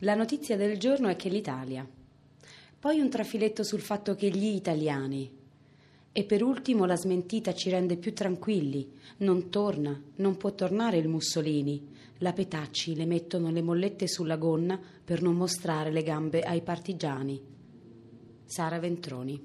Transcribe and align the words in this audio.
La 0.00 0.14
notizia 0.14 0.58
del 0.58 0.78
giorno 0.78 1.08
è 1.08 1.16
che 1.16 1.30
l'Italia. 1.30 1.88
Poi 2.78 3.00
un 3.00 3.08
trafiletto 3.08 3.62
sul 3.62 3.80
fatto 3.80 4.14
che 4.14 4.28
gli 4.28 4.54
italiani. 4.54 5.34
E 6.12 6.24
per 6.24 6.42
ultimo 6.42 6.84
la 6.84 6.96
smentita 6.96 7.54
ci 7.54 7.70
rende 7.70 7.96
più 7.96 8.12
tranquilli. 8.12 8.92
Non 9.18 9.48
torna, 9.48 9.98
non 10.16 10.36
può 10.36 10.52
tornare 10.52 10.98
il 10.98 11.08
Mussolini. 11.08 11.88
La 12.18 12.34
Petacci 12.34 12.94
le 12.94 13.06
mettono 13.06 13.50
le 13.50 13.62
mollette 13.62 14.06
sulla 14.06 14.36
gonna 14.36 14.78
per 15.02 15.22
non 15.22 15.34
mostrare 15.34 15.90
le 15.90 16.02
gambe 16.02 16.42
ai 16.42 16.60
partigiani. 16.60 17.40
Sara 18.44 18.78
Ventroni. 18.78 19.34